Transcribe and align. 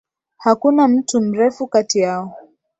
Hakuna 0.37 0.87
mtu 0.87 1.21
mrefu 1.21 1.67
kati 1.67 1.99
yao 1.99 2.33